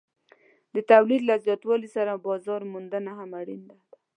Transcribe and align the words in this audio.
د 0.75 0.77
تولید 0.91 1.21
له 1.29 1.35
زیاتوالي 1.45 1.89
سره 1.95 2.23
بازار 2.27 2.61
موندنه 2.73 3.11
هم 3.19 3.29
اړینه 3.41 3.65
ده. 3.79 3.97